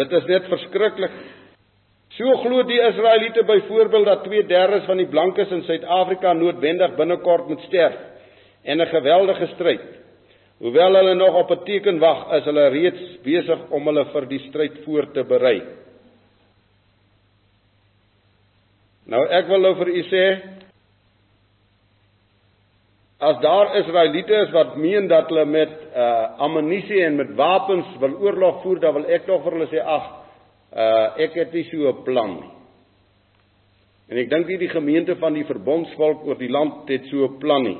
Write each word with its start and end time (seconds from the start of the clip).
Dit 0.00 0.12
is 0.16 0.28
net 0.30 0.48
verskriklik. 0.48 1.16
So 2.16 2.36
glo 2.42 2.62
die 2.66 2.80
Israeliete 2.80 3.44
byvoorbeeld 3.44 4.06
dat 4.06 4.24
2/3 4.24 4.86
van 4.86 4.96
die 4.96 5.08
blankes 5.08 5.50
in 5.50 5.62
Suid-Afrika 5.62 6.32
noodwendig 6.32 6.96
binnekort 6.96 7.48
moet 7.48 7.60
sterf 7.68 7.96
en 8.64 8.80
'n 8.80 8.86
geweldige 8.86 9.46
stryd. 9.54 9.84
Hoewel 10.58 10.94
hulle 10.94 11.14
nog 11.14 11.34
op 11.34 11.50
'n 11.50 11.64
teken 11.64 11.98
wag, 11.98 12.32
is 12.32 12.44
hulle 12.44 12.68
reeds 12.68 13.20
besig 13.22 13.58
om 13.70 13.86
hulle 13.86 14.04
vir 14.12 14.26
die 14.26 14.38
stryd 14.48 14.84
voor 14.84 15.10
te 15.12 15.24
berei. 15.24 15.62
Nou 19.04 19.26
ek 19.28 19.46
wil 19.46 19.60
nou 19.60 19.74
vir 19.74 19.88
u 19.88 20.02
sê 20.02 20.24
as 23.20 23.40
daar 23.40 23.74
Israeliete 23.76 24.36
is 24.46 24.52
wat 24.54 24.76
meen 24.80 25.08
dat 25.08 25.28
hulle 25.28 25.44
met 25.44 25.72
uh 25.92 26.40
ammunisie 26.46 27.02
en 27.04 27.16
met 27.16 27.34
wapens 27.36 27.86
wil 28.00 28.16
oorlog 28.24 28.62
voer, 28.62 28.80
dan 28.80 28.94
wil 28.94 29.04
ek 29.12 29.26
tog 29.28 29.42
vir 29.44 29.56
hulle 29.58 29.68
sê 29.68 29.82
ag, 29.84 30.06
uh 30.72 31.20
ek 31.26 31.36
het 31.36 31.52
nie 31.52 31.66
so 31.68 31.88
'n 31.92 32.02
plan 32.04 32.34
nie. 32.40 32.50
En 34.10 34.18
ek 34.18 34.30
dink 34.30 34.46
nie 34.46 34.58
die 34.58 34.72
gemeente 34.72 35.16
van 35.16 35.34
die 35.34 35.44
verbondsvolk 35.44 36.24
oor 36.26 36.38
die 36.38 36.50
land 36.50 36.88
het 36.88 37.04
so 37.10 37.28
'n 37.28 37.38
plan 37.38 37.62
nie. 37.62 37.78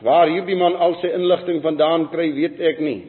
Waar 0.00 0.28
hierdie 0.28 0.56
man 0.56 0.76
al 0.76 0.94
sy 1.00 1.06
inligting 1.06 1.62
vandaan 1.62 2.08
kry, 2.10 2.32
weet 2.32 2.60
ek 2.60 2.80
nie. 2.80 3.04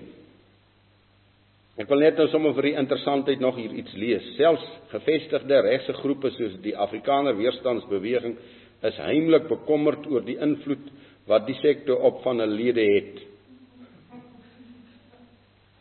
Ek 1.79 1.87
wil 1.89 1.99
net 1.99 2.17
nou 2.17 2.27
sommer 2.27 2.53
vir 2.53 2.61
die 2.61 2.77
interessantheid 2.77 3.39
nog 3.39 3.55
hier 3.55 3.71
iets 3.71 3.93
lees. 3.93 4.35
Selfs 4.35 4.65
gevestigde 4.91 5.61
regse 5.61 5.93
groepe 5.93 6.29
soos 6.29 6.57
die 6.61 6.75
Afrikaner 6.77 7.37
Weerstandsbeweging 7.37 8.37
is 8.87 8.97
heimlik 8.97 9.47
bekommerd 9.49 10.07
oor 10.09 10.23
die 10.25 10.37
invloed 10.41 10.89
wat 11.29 11.45
die 11.47 11.57
sekte 11.59 11.95
op 11.95 12.21
van 12.25 12.41
hulle 12.41 12.57
lede 12.57 12.85
het. 12.95 13.19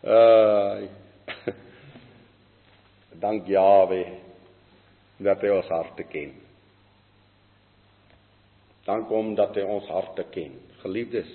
Uh 0.04 0.88
Dank 3.24 3.48
Jawe 3.48 4.04
dat 5.20 5.42
hy 5.44 5.50
ons 5.52 5.68
harte 5.68 6.06
ken. 6.08 6.32
Dank 8.88 9.10
hom 9.12 9.34
dat 9.36 9.56
hy 9.58 9.64
ons 9.68 9.88
harte 9.92 10.24
ken. 10.32 10.54
Geliefdes, 10.80 11.28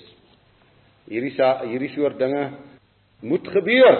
hierdie 1.05 1.35
hierdie 1.69 1.91
soort 1.94 2.17
dinge 2.17 2.47
moet 3.22 3.47
gebeur. 3.53 4.00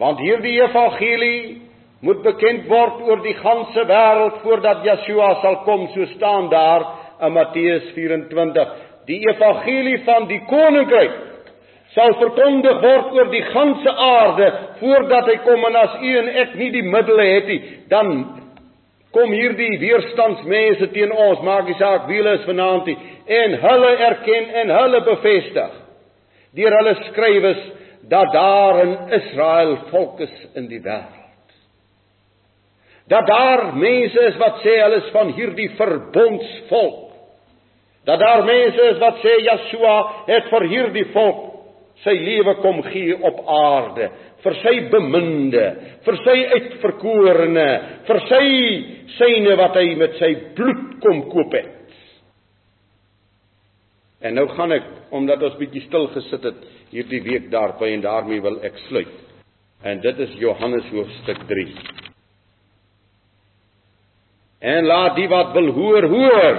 Want 0.00 0.18
hierdie 0.22 0.56
evangelie 0.64 1.69
moet 2.00 2.22
bekend 2.24 2.68
word 2.68 3.02
oor 3.04 3.20
die 3.24 3.36
ganse 3.42 3.84
wêreld 3.88 4.40
voordat 4.44 4.84
Yeshua 4.86 5.34
sal 5.42 5.58
kom, 5.66 5.88
so 5.94 6.06
staan 6.14 6.48
daar 6.52 6.86
in 7.20 7.34
Matteus 7.36 7.90
24. 7.96 8.70
Die 9.08 9.20
evangelie 9.28 9.98
van 10.06 10.28
die 10.30 10.40
koninkryk 10.48 11.18
sal 11.94 12.14
verkondig 12.20 12.80
word 12.80 13.12
oor 13.18 13.30
die 13.32 13.44
ganse 13.50 13.92
aarde 13.92 14.50
voordat 14.80 15.28
hy 15.28 15.36
kom. 15.44 15.66
En 15.68 15.76
as 15.82 15.98
u 16.00 16.14
en 16.22 16.32
ek 16.44 16.56
nie 16.60 16.70
die 16.78 16.86
middele 16.86 17.28
het 17.34 17.52
nie, 17.52 17.60
dan 17.92 18.14
kom 19.12 19.32
hierdie 19.34 19.74
weerstandsmense 19.82 20.92
teen 20.94 21.12
ons, 21.12 21.42
maak 21.44 21.68
nie 21.68 21.76
saak 21.80 22.06
wie 22.08 22.20
hulle 22.22 22.36
is 22.38 22.46
vanaand 22.46 22.88
nie, 22.88 22.98
en 23.42 23.56
hulle 23.64 23.94
erken 24.08 24.52
en 24.62 24.76
hulle 24.78 25.04
bevestig 25.06 25.78
deur 26.56 26.74
hulle 26.80 26.96
skrywes 27.10 27.60
dat 28.10 28.32
daar 28.34 28.80
in 28.82 28.94
Israel 29.20 29.76
volk 29.92 30.22
is 30.26 30.36
in 30.58 30.70
die 30.70 30.80
wêreld 30.82 31.19
dat 33.10 33.26
daar 33.26 33.64
mense 33.74 34.26
is 34.30 34.36
wat 34.38 34.60
sê 34.64 34.76
hulle 34.78 35.00
is 35.02 35.12
van 35.14 35.32
hierdie 35.34 35.70
verbondsvolk. 35.78 37.06
Dat 38.06 38.20
daar 38.22 38.44
mense 38.46 38.90
is 38.94 38.98
wat 39.02 39.18
sê 39.24 39.36
Yeshua 39.44 39.96
het 40.28 40.50
vir 40.52 40.68
hierdie 40.70 41.08
volk 41.14 41.46
sy 42.04 42.14
lewe 42.16 42.54
kom 42.62 42.78
gee 42.86 43.16
op 43.18 43.42
aarde 43.50 44.08
vir 44.44 44.56
sy 44.62 44.74
beminde, 44.92 45.64
vir 46.04 46.18
sy 46.24 46.36
uitverkorene, 46.54 47.68
vir 48.08 48.20
sy 48.28 48.44
syne 49.18 49.56
wat 49.60 49.76
hy 49.80 49.86
met 50.00 50.16
sy 50.20 50.30
bloed 50.56 50.98
kom 51.04 51.24
koop 51.32 51.56
het. 51.56 51.76
En 54.20 54.36
nou 54.36 54.46
gaan 54.52 54.76
ek 54.76 54.88
omdat 55.16 55.42
ons 55.48 55.56
bietjie 55.60 55.86
stil 55.86 56.10
gesit 56.14 56.44
het 56.50 56.60
hierdie 56.92 57.22
week 57.24 57.48
daarby 57.52 57.94
en 57.94 58.04
daarmee 58.04 58.44
wil 58.44 58.60
ek 58.66 58.76
sluit. 58.88 59.16
En 59.84 60.00
dit 60.04 60.24
is 60.26 60.36
Johannes 60.40 60.88
hoofstuk 60.92 61.44
3. 61.48 62.09
En 64.60 64.84
laat 64.84 65.16
die 65.16 65.28
wat 65.28 65.52
wil 65.56 65.72
hoor, 65.72 66.06
hoor. 66.12 66.58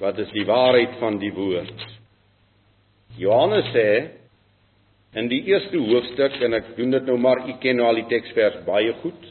Wat 0.00 0.18
is 0.18 0.30
die 0.32 0.46
waarheid 0.48 0.96
van 0.98 1.18
die 1.20 1.32
woord? 1.36 1.84
Johannes 3.20 3.68
sê 3.74 3.88
in 5.20 5.28
die 5.28 5.42
eerste 5.52 5.76
hoofstuk 5.76 6.38
en 6.40 6.56
ek 6.56 6.72
doen 6.78 6.94
dit 6.96 7.10
nou 7.10 7.18
maar 7.20 7.44
u 7.44 7.58
ken 7.60 7.76
nou 7.76 7.90
al 7.90 8.00
die 8.00 8.08
teksvers 8.08 8.62
baie 8.64 8.94
goed. 9.02 9.28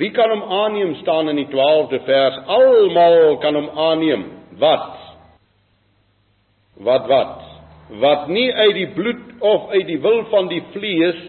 Wie 0.00 0.10
kan 0.16 0.32
hom 0.32 0.42
aanneem 0.62 0.94
staan 1.02 1.28
in 1.28 1.42
die 1.42 1.48
12de 1.52 2.00
vers? 2.08 2.40
Almal 2.48 3.36
kan 3.44 3.56
hom 3.56 3.68
aanneem. 3.76 4.24
Wat? 4.60 4.96
Wat 6.88 7.06
wat? 7.08 7.44
Wat 8.00 8.26
nie 8.32 8.48
uit 8.52 8.74
die 8.76 8.90
bloed 8.96 9.38
of 9.40 9.70
uit 9.76 9.86
die 9.88 10.00
wil 10.00 10.24
van 10.32 10.48
die 10.48 10.62
vlees 10.72 11.20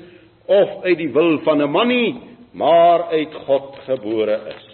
of 0.48 0.84
uit 0.88 0.98
die 0.98 1.12
wil 1.16 1.40
van 1.44 1.62
'n 1.62 1.72
man 1.72 1.88
nie, 1.88 2.29
maar 2.52 3.04
uit 3.12 3.34
God 3.34 3.76
gebore 3.86 4.40
is. 4.56 4.66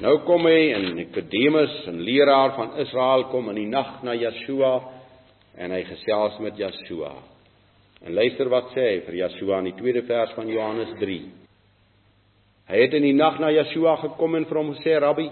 Nou 0.00 0.18
kom 0.28 0.44
hy 0.44 0.72
en 0.76 0.94
Nikodemus, 0.94 1.86
'n 1.86 2.00
leraar 2.00 2.54
van 2.54 2.76
Israel 2.76 3.24
kom 3.24 3.48
in 3.48 3.54
die 3.54 3.68
nag 3.68 4.02
na 4.02 4.14
Yeshua 4.14 4.82
en 5.56 5.70
hy 5.70 5.82
gesels 5.84 6.38
met 6.38 6.56
Yeshua. 6.56 7.12
En 8.04 8.14
luister 8.14 8.48
wat 8.48 8.70
sê 8.74 8.80
hy 8.80 9.00
vir 9.06 9.14
Yeshua 9.14 9.58
in 9.58 9.64
die 9.64 9.78
tweede 9.80 10.02
vers 10.02 10.32
van 10.36 10.48
Johannes 10.48 10.92
3. 11.00 11.22
Hy 12.68 12.80
het 12.80 12.94
in 12.94 13.02
die 13.02 13.14
nag 13.14 13.38
na 13.38 13.50
Yeshua 13.50 13.96
gekom 13.96 14.34
en 14.34 14.44
vir 14.44 14.56
hom 14.56 14.74
gesê: 14.74 14.98
"Rabbi, 15.00 15.30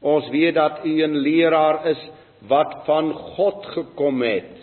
ons 0.00 0.28
weet 0.30 0.54
dat 0.54 0.84
u 0.84 1.02
'n 1.02 1.16
leraar 1.16 1.86
is 1.86 2.10
wat 2.46 2.84
van 2.86 3.12
God 3.12 3.66
gekom 3.66 4.22
het 4.22 4.54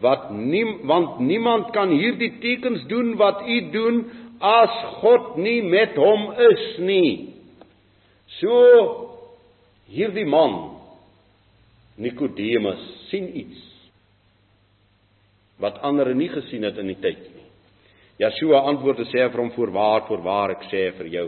wat 0.00 0.30
nie 0.34 0.64
want 0.84 1.20
niemand 1.22 1.70
kan 1.72 1.92
hierdie 1.94 2.38
tekens 2.42 2.84
doen 2.90 3.14
wat 3.16 3.42
u 3.46 3.58
doen 3.70 4.02
as 4.40 4.72
God 5.00 5.36
nie 5.40 5.62
met 5.62 5.96
hom 5.96 6.32
is 6.50 6.64
nie. 6.78 7.12
So 8.40 8.56
hierdie 9.88 10.26
man 10.26 10.76
Nikodemus 11.96 12.82
sien 13.08 13.30
iets 13.32 13.62
wat 15.62 15.78
ander 15.80 16.10
nie 16.14 16.28
gesien 16.28 16.66
het 16.68 16.76
in 16.82 16.90
die 16.92 17.00
tyd 17.00 17.22
nie. 17.32 17.46
Yeshua 18.20 18.66
antwoord 18.68 19.00
en 19.00 19.08
sê 19.08 19.24
vir 19.24 19.40
hom 19.40 19.54
voorwaar 19.54 20.04
voorwaar 20.08 20.58
ek 20.58 20.68
sê 20.72 20.90
vir 20.98 21.08
jou 21.14 21.26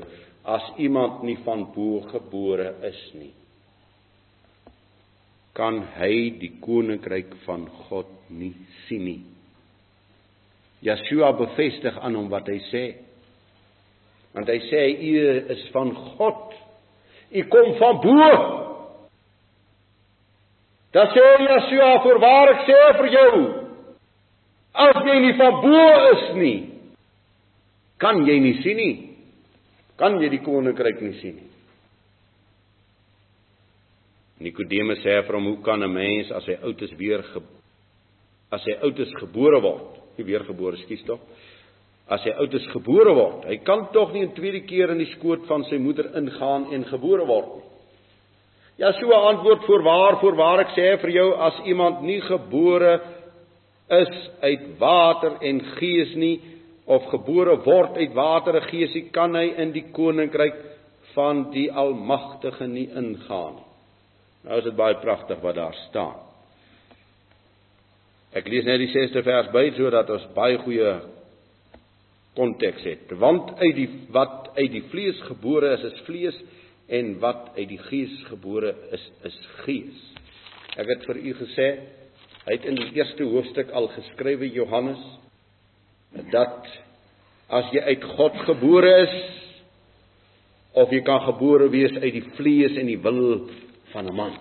as 0.48 0.68
iemand 0.80 1.22
nie 1.24 1.38
van 1.44 1.66
bo 1.74 2.02
gebore 2.12 2.74
is 2.88 3.00
nie 3.14 3.32
kan 5.58 5.80
hy 5.98 6.38
die 6.38 6.52
koninkryk 6.62 7.34
van 7.46 7.66
God 7.88 8.10
nie 8.30 8.54
sien 8.86 9.04
nie. 9.04 9.20
Yeshua 10.86 11.32
bevestig 11.34 11.98
aan 11.98 12.14
hom 12.14 12.30
wat 12.30 12.46
hy 12.46 12.60
sê. 12.70 12.84
Want 14.36 14.48
hy 14.52 14.58
sê 14.68 14.84
u 14.94 15.12
is 15.56 15.66
van 15.74 15.90
God. 16.14 16.54
U 17.34 17.44
kom 17.50 17.74
van 17.82 18.00
bo. 18.04 18.30
Da 20.94 21.08
sê 21.10 21.26
Yeshua 21.42 21.92
voorwaar 22.06 22.54
ek 22.54 22.66
sê 22.70 22.80
vir 23.02 23.12
jou 23.18 23.32
as 24.78 24.98
jy 25.02 25.20
nie 25.26 25.36
van 25.40 25.62
bo 25.64 25.86
is 26.14 26.26
nie 26.38 26.58
kan 27.98 28.22
jy 28.26 28.38
nie 28.40 28.56
sien 28.62 28.78
nie. 28.78 28.96
Kan 29.98 30.20
jy 30.22 30.30
die 30.30 30.42
koninkryk 30.44 31.00
nie 31.02 31.16
sien 31.18 31.38
nie. 31.40 31.48
Nikodemus 34.40 35.02
sê 35.02 35.18
vir 35.26 35.34
hom: 35.34 35.46
"Hoe 35.46 35.62
kan 35.62 35.82
'n 35.82 35.92
mens 35.92 36.30
as 36.30 36.46
hy 36.46 36.56
oud 36.62 36.82
is 36.82 36.92
weer 36.98 37.24
as 38.50 38.64
hy 38.64 38.74
oud 38.82 38.98
is 38.98 39.12
gebore 39.20 39.60
word? 39.60 40.00
Nie 40.16 40.24
weergebore, 40.24 40.76
skuis 40.76 41.04
tog. 41.04 41.20
As 42.08 42.24
hy 42.24 42.30
oud 42.30 42.54
is 42.54 42.66
gebore 42.72 43.14
word, 43.14 43.44
hy 43.44 43.56
kan 43.56 43.88
tog 43.92 44.12
nie 44.12 44.22
'n 44.22 44.34
tweede 44.34 44.60
keer 44.66 44.90
in 44.90 44.98
die 44.98 45.12
skoot 45.16 45.46
van 45.46 45.64
sy 45.64 45.76
moeder 45.76 46.16
ingaan 46.16 46.72
en 46.72 46.84
gebore 46.84 47.26
word 47.26 47.56
nie." 47.56 47.64
Ja, 48.78 48.92
so 48.92 49.06
'n 49.06 49.26
antwoord 49.34 49.64
voorwaar, 49.66 50.20
voorwaar 50.20 50.60
ek 50.60 50.70
sê 50.76 51.00
vir 51.00 51.10
jou, 51.10 51.34
as 51.34 51.54
iemand 51.66 52.02
nie 52.02 52.20
gebore 52.20 53.00
is 53.90 54.30
uit 54.40 54.78
water 54.78 55.36
en 55.40 55.60
gees 55.60 56.14
nie 56.14 56.40
of 56.86 57.02
gebore 57.10 57.56
word 57.64 57.96
uit 57.96 58.14
water 58.14 58.56
en 58.56 58.68
gees, 58.70 59.10
kan 59.12 59.34
hy 59.34 59.52
in 59.56 59.72
die 59.72 59.84
koninkryk 59.92 60.54
van 61.14 61.50
die 61.50 61.70
Almagtige 61.72 62.66
nie 62.66 62.88
ingaan 62.88 63.56
nie. 63.56 63.67
Nou 64.46 64.58
is 64.60 64.66
dit 64.68 64.76
baie 64.78 64.96
pragtig 65.02 65.40
wat 65.42 65.58
daar 65.58 65.76
staan. 65.88 66.16
Ek 68.36 68.48
lees 68.48 68.66
net 68.68 68.80
die 68.82 68.90
6ste 68.92 69.24
vers 69.26 69.48
by 69.54 69.64
sodat 69.76 70.10
ons 70.14 70.26
baie 70.36 70.58
goeie 70.62 70.92
konteks 72.38 72.84
het. 72.86 73.12
Want 73.18 73.56
uit 73.58 73.74
die 73.76 73.88
wat 74.14 74.52
uit 74.58 74.70
die 74.72 74.84
vlees 74.92 75.20
gebore 75.26 75.72
is, 75.78 75.86
is 75.90 76.02
vlees 76.06 76.42
en 76.88 77.16
wat 77.22 77.54
uit 77.56 77.68
die 77.68 77.80
gees 77.88 78.14
gebore 78.28 78.74
is, 78.94 79.06
is 79.28 79.38
gees. 79.64 80.04
Ek 80.78 80.92
het 80.92 81.08
vir 81.08 81.18
u 81.24 81.32
gesê 81.40 81.70
Hy 82.48 82.54
het 82.56 82.64
in 82.64 82.78
die 82.78 82.94
eerste 82.96 83.26
hoofstuk 83.28 83.68
al 83.76 83.90
geskrywe 83.92 84.46
Johannes 84.54 85.00
dat 86.32 86.68
as 87.52 87.68
jy 87.74 87.82
uit 87.90 88.06
God 88.16 88.38
gebore 88.46 88.92
is 89.02 89.16
of 90.80 90.94
jy 90.94 91.02
kan 91.04 91.20
gebore 91.26 91.66
wees 91.68 91.92
uit 91.98 92.14
die 92.14 92.24
vlees 92.38 92.78
en 92.80 92.88
die 92.88 92.96
wil 93.04 93.20
van 93.92 94.06
'n 94.06 94.14
man. 94.14 94.38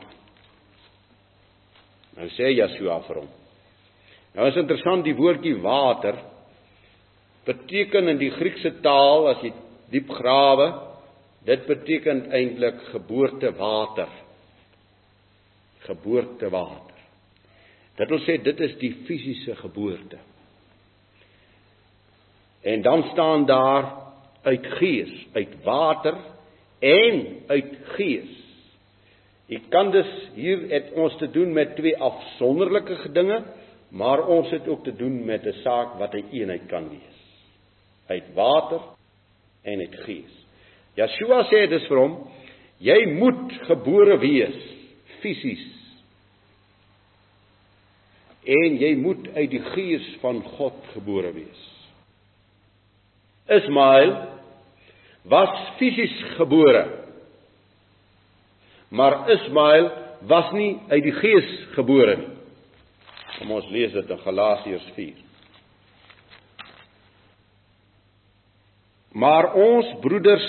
Nou 2.16 2.28
sê 2.30 2.54
Yeshua 2.54 3.00
vir 3.08 3.16
hom. 3.16 3.30
Nou 4.34 4.48
is 4.48 4.56
interessant 4.56 5.04
die 5.04 5.16
woordjie 5.16 5.56
water 5.62 6.16
beteken 7.46 8.08
in 8.08 8.18
die 8.18 8.32
Griekse 8.32 8.82
taal 8.82 9.28
as 9.28 9.42
jy 9.42 9.54
diep 9.90 10.10
grawe 10.10 10.68
dit 11.48 11.66
beteken 11.68 12.32
eintlik 12.32 12.82
geboortewater. 12.92 14.10
Geboortewater. 15.80 16.98
Dit 17.98 18.10
wil 18.10 18.20
sê 18.26 18.38
dit 18.44 18.60
is 18.60 18.76
die 18.82 18.94
fisiese 19.08 19.56
geboorte. 19.56 20.20
En 22.62 22.82
dan 22.82 23.04
staan 23.12 23.46
daar 23.46 23.94
uit 24.44 24.66
gees, 24.66 25.14
uit 25.34 25.56
water 25.64 26.18
en 26.80 27.24
uit 27.48 27.78
gees. 27.96 28.47
Jy 29.48 29.62
kan 29.72 29.92
dus 29.92 30.10
hier 30.36 30.66
het 30.74 30.92
ons 31.00 31.16
te 31.22 31.30
doen 31.32 31.54
met 31.56 31.76
twee 31.78 31.96
afsonderlike 32.04 33.12
dinge, 33.16 33.44
maar 33.96 34.26
ons 34.28 34.50
het 34.52 34.68
ook 34.68 34.84
te 34.84 34.96
doen 34.96 35.26
met 35.26 35.46
'n 35.46 35.62
saak 35.64 35.96
wat 36.00 36.14
'n 36.14 36.26
eenheid 36.32 36.68
kan 36.68 36.90
wees. 36.90 37.20
Uit 38.08 38.34
water 38.34 38.82
en 39.64 39.80
uit 39.80 39.96
gees. 39.96 40.34
Yeshua 40.96 41.44
sê 41.44 41.68
dis 41.70 41.88
vir 41.88 41.98
hom, 41.98 42.28
jy 42.78 43.06
moet 43.06 43.54
gebore 43.68 44.18
wees 44.18 44.58
fisies. 45.22 45.66
En 48.44 48.78
jy 48.78 48.96
moet 48.96 49.28
uit 49.36 49.50
die 49.50 49.62
gees 49.62 50.18
van 50.22 50.44
God 50.44 50.74
gebore 50.94 51.34
wees. 51.34 51.92
Ismael 53.48 54.28
was 55.24 55.78
fisies 55.78 56.24
gebore. 56.36 56.97
Maar 58.90 59.30
Ismael 59.30 59.92
was 60.28 60.52
nie 60.52 60.80
uit 60.88 61.04
die 61.04 61.16
gees 61.20 61.50
gebore 61.76 62.18
nie. 62.18 62.34
Kom 63.38 63.52
ons 63.54 63.68
lees 63.70 63.92
dit 63.94 64.10
in 64.10 64.22
Galasiërs 64.24 64.86
4. 64.96 65.18
Maar 69.18 69.52
ons 69.58 69.92
broeders 70.02 70.48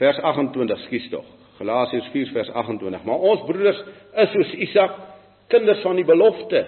vers 0.00 0.18
28 0.20 0.82
skies 0.86 1.08
tog. 1.12 1.24
Galasiërs 1.56 2.08
4 2.12 2.32
vers 2.34 2.50
28. 2.52 3.04
Maar 3.04 3.28
ons 3.30 3.44
broeders 3.48 3.80
is 4.24 4.32
soos 4.34 4.52
Isak, 4.68 4.98
kinders 5.52 5.80
van 5.84 5.96
die 5.96 6.04
belofte. 6.04 6.66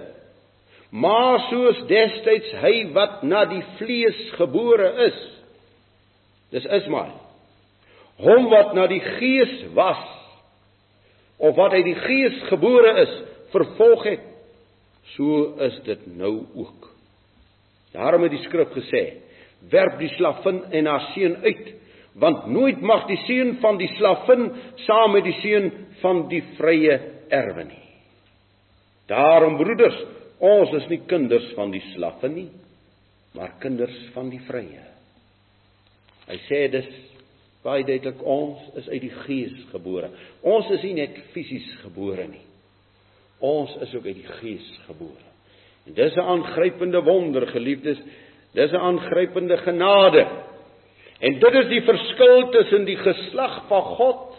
Maar 0.88 1.42
soos 1.50 1.82
destyds 1.90 2.54
hy 2.62 2.74
wat 2.96 3.20
na 3.28 3.44
die 3.50 3.64
vlees 3.76 4.20
gebore 4.38 4.88
is, 5.10 5.18
dis 6.54 6.68
Ismael. 6.78 7.12
Hom 8.24 8.48
wat 8.48 8.72
na 8.74 8.86
die 8.88 9.02
gees 9.18 9.66
was 9.76 10.00
of 11.38 11.56
wat 11.56 11.72
uit 11.72 11.86
die 11.86 11.98
gees 12.02 12.42
gebore 12.50 12.94
is, 13.02 13.14
vervolg 13.54 14.04
het. 14.10 14.24
So 15.14 15.54
is 15.64 15.78
dit 15.86 16.06
nou 16.18 16.42
ook. 16.54 16.90
Daarom 17.94 18.26
het 18.26 18.34
die 18.34 18.44
skrif 18.44 18.74
gesê: 18.74 19.02
Werp 19.70 19.98
die 19.98 20.10
slavin 20.16 20.60
en 20.70 20.86
haar 20.86 21.06
seun 21.14 21.38
uit, 21.42 21.70
want 22.18 22.46
nooit 22.52 22.80
mag 22.82 23.06
die 23.08 23.18
seun 23.24 23.56
van 23.62 23.78
die 23.80 23.88
slavin 23.96 24.50
saam 24.84 25.14
met 25.16 25.24
die 25.24 25.38
seun 25.40 25.70
van 26.02 26.26
die 26.28 26.42
vrye 26.58 26.98
erwe 27.32 27.64
nie. 27.70 27.84
Daarom 29.08 29.56
broeders, 29.56 29.96
ons 30.38 30.74
is 30.76 30.88
nie 30.90 31.00
kinders 31.08 31.48
van 31.56 31.72
die 31.72 31.82
slavin 31.94 32.34
nie, 32.34 32.48
maar 33.34 33.56
kinders 33.62 33.96
van 34.14 34.28
die 34.30 34.42
vrye. 34.46 34.84
Hy 36.28 36.36
sê 36.44 36.66
dis 36.72 36.90
baie 37.66 37.84
duidelik 37.84 38.20
ons 38.22 38.60
is 38.78 38.88
uit 38.88 39.02
die 39.02 39.14
gees 39.24 39.56
gebore. 39.72 40.10
Ons 40.46 40.70
is 40.70 40.82
nie 40.86 40.94
net 41.00 41.16
fisies 41.34 41.66
gebore 41.82 42.28
nie. 42.28 42.44
Ons 43.44 43.74
is 43.82 43.94
ook 43.94 44.06
uit 44.06 44.18
die 44.18 44.36
gees 44.40 44.68
gebore. 44.86 45.26
En 45.86 45.94
dis 45.94 46.16
'n 46.16 46.20
aangrypende 46.20 47.02
wonder, 47.02 47.46
geliefdes. 47.46 47.98
Dis 48.54 48.72
'n 48.72 48.76
aangrypende 48.76 49.56
genade. 49.56 50.26
En 51.20 51.38
dit 51.38 51.54
is 51.54 51.68
die 51.68 51.82
verskil 51.82 52.50
tussen 52.50 52.84
die 52.84 52.96
geslag 52.96 53.66
van 53.68 53.82
God 53.82 54.34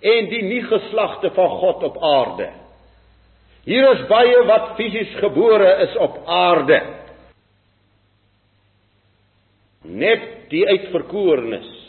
en 0.00 0.28
die 0.28 0.42
nie 0.42 0.62
geslagte 0.62 1.30
van 1.30 1.48
God 1.48 1.82
op 1.82 2.02
aarde. 2.02 2.50
Hier 3.64 3.90
is 3.92 4.06
baie 4.08 4.44
wat 4.44 4.76
fisies 4.76 5.14
gebore 5.20 5.76
is 5.82 5.96
op 5.96 6.22
aarde. 6.26 6.80
Net 9.82 10.22
die 10.48 10.68
uitverkorenes 10.68 11.79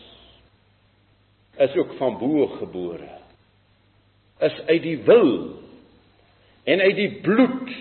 is 1.61 1.75
ook 1.75 1.93
van 1.97 2.17
bo 2.17 2.47
gebore. 2.47 3.09
Is 4.39 4.59
uit 4.65 4.81
die 4.81 4.97
wil 4.97 5.59
en 6.63 6.79
uit 6.79 6.95
die 6.95 7.21
bloed 7.21 7.73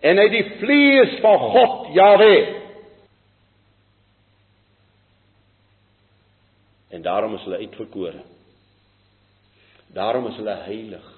en 0.00 0.18
uit 0.18 0.30
die 0.30 0.44
vlees 0.58 1.20
van 1.20 1.38
God 1.38 1.94
Jahwe. 1.94 2.60
En 6.88 7.02
daarom 7.02 7.34
is 7.34 7.42
hulle 7.42 7.56
uitverkore. 7.56 8.22
Daarom 9.86 10.26
is 10.26 10.36
hulle 10.36 10.56
heilig. 10.66 11.08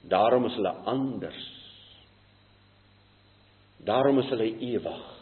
Daarom 0.00 0.46
is 0.46 0.54
hulle 0.54 0.74
anders. 0.90 1.44
Daarom 3.76 4.18
is 4.18 4.28
hulle 4.28 4.58
ewig. 4.58 5.17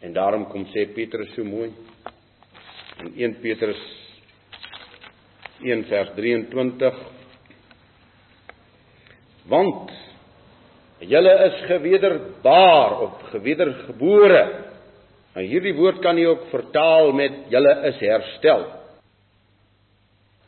En 0.00 0.12
daarom 0.16 0.46
kom 0.48 0.64
sê 0.72 0.86
Petrus 0.94 1.34
so 1.36 1.44
mooi 1.44 1.70
in 3.00 3.12
1 3.16 3.40
Petrus 3.40 3.80
1 5.64 5.84
vers 5.88 6.12
23 6.16 7.00
want 9.50 9.92
julle 11.00 11.32
is 11.46 11.60
gewederbaar 11.68 12.96
of 13.06 13.22
gewedergebore. 13.32 14.42
En 15.32 15.46
hierdie 15.46 15.74
woord 15.76 16.00
kan 16.04 16.18
jy 16.18 16.26
ook 16.28 16.48
vertaal 16.52 17.12
met 17.16 17.46
julle 17.52 17.72
is 17.88 18.00
herstel. 18.04 18.66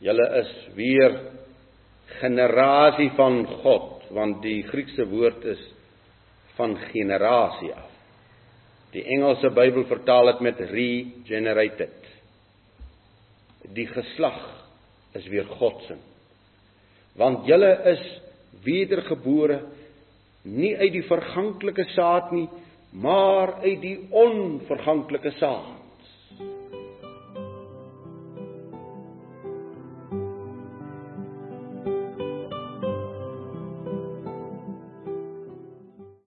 Julle 0.03 0.27
is 0.41 0.51
weer 0.75 1.17
generasie 2.19 3.09
van 3.17 3.45
God, 3.63 4.03
want 4.13 4.41
die 4.43 4.61
Griekse 4.67 5.07
woord 5.09 5.45
is 5.55 5.61
van 6.57 6.75
generasie 6.91 7.71
af. 7.73 7.92
Die 8.93 9.03
Engelse 9.15 9.49
Bybel 9.49 9.87
vertaal 9.89 10.31
dit 10.31 10.41
met 10.45 10.59
regenerated. 10.69 12.09
Die 13.73 13.87
geslag 13.89 14.41
is 15.17 15.27
weer 15.31 15.47
God 15.57 15.81
se. 15.87 15.97
Want 17.17 17.47
julle 17.49 17.71
is 17.93 18.03
wedergebore 18.65 19.61
nie 20.43 20.73
uit 20.77 20.91
die 20.93 21.05
verganklike 21.07 21.85
saad 21.93 22.31
nie, 22.35 22.47
maar 22.91 23.55
uit 23.63 23.79
die 23.81 23.97
onverganklike 24.11 25.31
saad. 25.39 25.82